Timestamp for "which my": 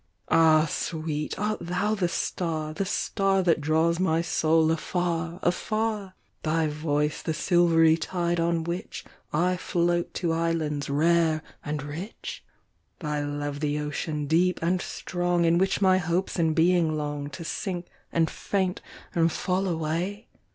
15.59-15.99